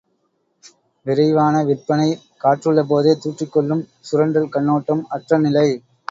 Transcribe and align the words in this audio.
விரைவான 1.05 1.55
விற்பனை, 1.63 2.07
காற்றுள்ள 2.37 2.83
போதே 2.83 3.13
தூற்றிக் 3.15 3.51
கொள்ளும் 3.51 3.83
சுரண்டல் 4.01 4.49
கண்ணோட்டம் 4.49 5.05
அற்ற 5.09 5.39
நிலை. 5.39 5.67